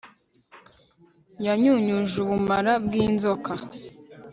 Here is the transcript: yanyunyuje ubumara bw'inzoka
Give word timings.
yanyunyuje 1.45 2.15
ubumara 2.23 2.73
bw'inzoka 2.85 3.51